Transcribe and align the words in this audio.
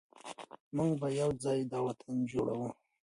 موږ 0.75 0.91
به 0.99 1.07
یو 1.21 1.29
ځای 1.43 1.59
دا 1.71 1.79
وطن 1.87 2.15
جوړوو. 2.31 2.69